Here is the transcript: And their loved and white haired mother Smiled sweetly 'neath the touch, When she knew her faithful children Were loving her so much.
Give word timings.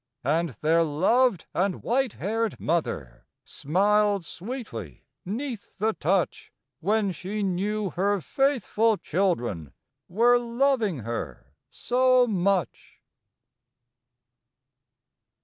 And 0.25 0.49
their 0.61 0.81
loved 0.83 1.45
and 1.53 1.83
white 1.83 2.13
haired 2.13 2.59
mother 2.59 3.27
Smiled 3.45 4.25
sweetly 4.25 5.05
'neath 5.25 5.77
the 5.77 5.93
touch, 5.93 6.51
When 6.79 7.11
she 7.11 7.43
knew 7.43 7.91
her 7.91 8.19
faithful 8.19 8.97
children 8.97 9.73
Were 10.09 10.39
loving 10.39 11.01
her 11.01 11.53
so 11.69 12.25
much. 12.25 12.99